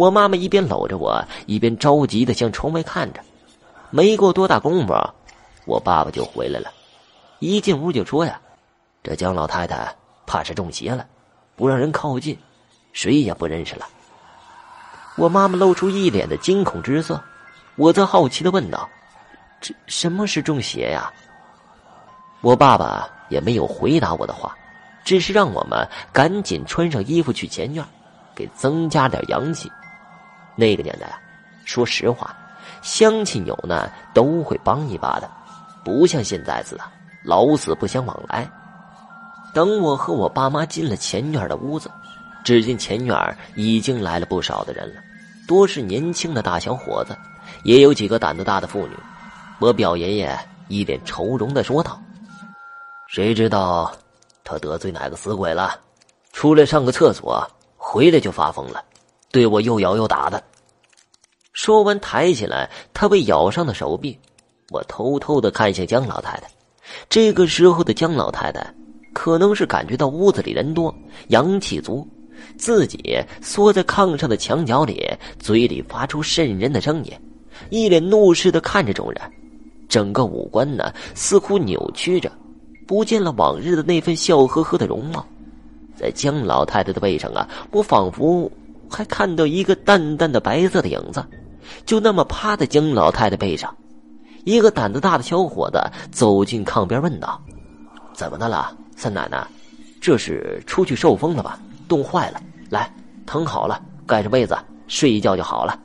[0.00, 3.20] 我妈妈一边搂着我，一边着急的向窗外看着。
[3.90, 4.94] 没过多大功夫，
[5.66, 6.72] 我爸爸就回来了，
[7.38, 8.40] 一进屋就说：“呀，
[9.02, 9.94] 这江老太太
[10.26, 11.06] 怕是中邪了，
[11.54, 12.34] 不让人靠近，
[12.94, 13.86] 谁也不认识了。”
[15.18, 17.22] 我妈妈露出一脸的惊恐之色，
[17.76, 18.88] 我则好奇的问道
[19.60, 21.12] ：“这什么是中邪呀？”
[22.40, 24.56] 我爸爸也没有回答我的话，
[25.04, 27.84] 只是让我们赶紧穿上衣服去前院，
[28.34, 29.70] 给增加点阳气。
[30.56, 31.18] 那个年代啊，
[31.64, 32.34] 说实话，
[32.82, 35.30] 乡亲有难都会帮一把的，
[35.84, 36.82] 不像现在似的
[37.24, 38.50] 老死不相往来。
[39.52, 41.90] 等我和我爸妈进了前院的屋子，
[42.44, 45.00] 只见前院已经来了不少的人了，
[45.48, 47.16] 多是年轻的大小伙子，
[47.64, 48.96] 也有几个胆子大的妇女。
[49.58, 50.38] 我表爷爷
[50.68, 52.00] 一脸愁容的说道。
[53.08, 53.90] 谁知道
[54.44, 55.78] 他得罪哪个死鬼了？
[56.32, 57.44] 出来上个厕所，
[57.76, 58.82] 回来就发疯了，
[59.30, 60.42] 对我又咬又打的。
[61.52, 64.18] 说完，抬起来他被咬伤的手臂。
[64.70, 66.48] 我偷偷的看向江老太太。
[67.08, 68.74] 这个时候的江老太太，
[69.12, 70.94] 可能是感觉到屋子里人多，
[71.28, 72.06] 阳气足，
[72.56, 77.12] 自己缩在炕上的墙角里，嘴里发出渗人的声音，
[77.68, 79.20] 一脸怒视的看着众人，
[79.88, 82.30] 整个五官呢似乎扭曲着。
[82.86, 85.24] 不见了往日的那份笑呵呵的容貌，
[85.96, 88.50] 在江老太太的背上啊，我仿佛
[88.90, 91.24] 还看到一个淡淡的白色的影子，
[91.86, 93.74] 就那么趴在江老太太背上。
[94.44, 95.78] 一个胆子大的小伙子
[96.10, 97.40] 走进炕边，问道
[98.12, 99.46] ：“怎么的了，三奶奶？
[100.00, 101.58] 这是出去受风了吧？
[101.86, 102.40] 冻坏了？
[102.70, 102.92] 来，
[103.26, 104.56] 疼好了，盖着被子
[104.88, 105.78] 睡一觉就好了。”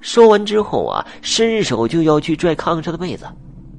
[0.00, 3.26] 说完之后啊，伸手就要去拽炕上的被子。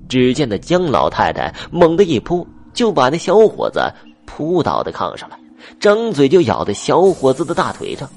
[0.10, 3.80] 只见那江老太太猛地一扑，就把那小伙子
[4.26, 5.38] 扑倒在炕上了，
[5.80, 8.10] 张嘴就咬在小伙子的大腿上。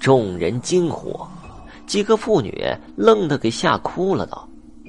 [0.00, 1.18] 众人惊呼，
[1.86, 2.64] 几个妇女
[2.96, 4.36] 愣得给吓哭了，都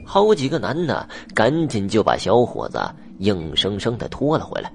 [0.06, 2.80] 好几个男的赶紧就把小伙子
[3.20, 4.72] 硬生生的拖了回来，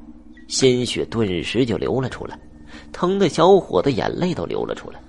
[0.48, 2.38] 鲜血顿时就流了出来，
[2.92, 5.00] 疼的小伙子眼泪都流了出来。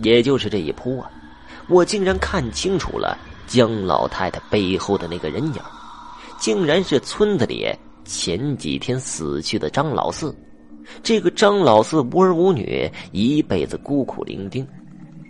[0.00, 1.10] 也就是这一扑啊，
[1.68, 3.16] 我竟然看清楚了。
[3.46, 5.62] 江老太太背后的那个人影，
[6.38, 7.66] 竟然是村子里
[8.04, 10.36] 前几天死去的张老四。
[11.02, 14.66] 这个张老四无儿无女，一辈子孤苦伶仃。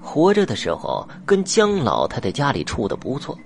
[0.00, 3.36] 活着的时候跟江老太太家里处的不错，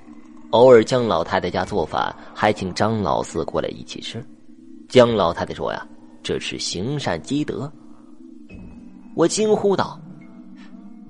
[0.51, 4.25] 偶尔江老太太家做饭，还请张老四过来一起吃。
[4.89, 5.87] 江老太太说呀
[6.23, 7.71] ：“这是行善积德。”
[9.17, 9.99] 我惊呼道：“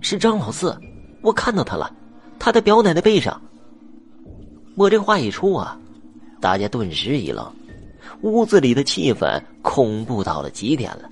[0.00, 0.78] 是张老四，
[1.22, 1.92] 我看到他了，
[2.38, 3.40] 他的表奶奶背上。”
[4.76, 5.78] 我这话一出啊，
[6.40, 7.44] 大家顿时一愣，
[8.22, 11.08] 屋子里的气氛恐怖到了极点了。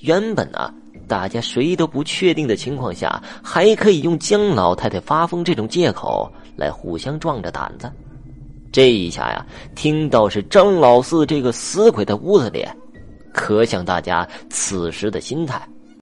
[0.00, 0.72] 原本呢，
[1.08, 7.90] 大家谁都不确定的情况下，还可以用江老太太发疯这种借口来互相壮着胆子。
[8.72, 9.46] 这一下呀，
[9.76, 12.66] 听到是张老四这个死鬼的屋子里，
[13.32, 15.60] 可想大家此时的心态。